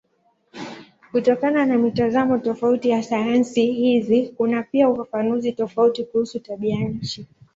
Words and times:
Kutokana 1.11 1.65
na 1.65 1.77
mitazamo 1.77 2.37
tofauti 2.37 2.89
ya 2.89 3.03
sayansi 3.03 3.71
hizi 3.71 4.27
kuna 4.29 4.63
pia 4.63 4.89
ufafanuzi 4.89 5.51
tofauti 5.51 6.03
kuhusu 6.03 6.39
tabianchi. 6.39 7.27